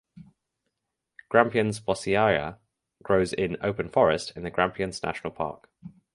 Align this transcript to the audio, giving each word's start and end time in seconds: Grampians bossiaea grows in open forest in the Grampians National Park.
Grampians 1.29 1.79
bossiaea 1.79 2.57
grows 3.03 3.33
in 3.33 3.55
open 3.61 3.87
forest 3.87 4.33
in 4.35 4.41
the 4.41 4.49
Grampians 4.49 5.03
National 5.03 5.29
Park. 5.31 5.69